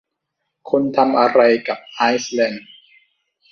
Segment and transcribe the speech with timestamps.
[0.69, 2.65] คุณทำอะไรกับไอซ์แลนด์?